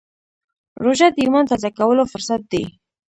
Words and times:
روژه 0.83 1.07
د 1.11 1.15
ایمان 1.23 1.45
تازه 1.51 1.69
کولو 1.77 2.03
فرصت 2.11 2.41
دی. 2.51 2.63